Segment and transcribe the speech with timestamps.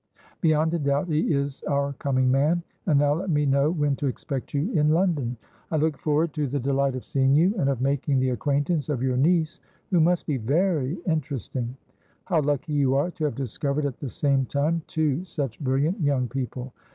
[0.41, 2.63] Beyond a doubt, he is our coming man!
[2.87, 5.37] And now let me know when to expect you in London.
[5.69, 9.03] I look forward to the delight of seeing you, and of making the acquaintance of
[9.03, 9.59] your niece,
[9.91, 11.77] who must be very interesting.
[12.25, 16.27] How lucky you are to have discovered at the same time two such brilliant young
[16.27, 16.73] people!